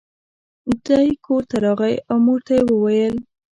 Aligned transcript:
دی 0.85 1.07
کور 1.25 1.43
ته 1.49 1.57
راغی 1.65 1.95
او 2.09 2.15
مور 2.25 2.39
ته 2.45 2.51
یې 2.57 2.63
وویل. 2.67 3.15